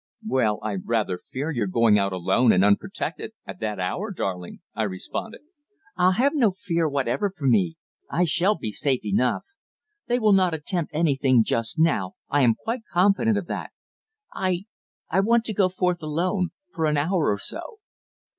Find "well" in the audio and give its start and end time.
0.25-0.57